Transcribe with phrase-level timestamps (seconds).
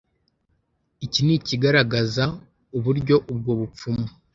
[1.05, 2.23] Iki nikigaragaza
[2.77, 4.05] uburyo ubwo bupfumu